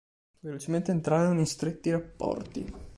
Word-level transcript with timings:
Velocemente 0.39 0.89
entrarono 0.89 1.37
in 1.41 1.45
stretti 1.45 1.91
rapporti. 1.91 2.65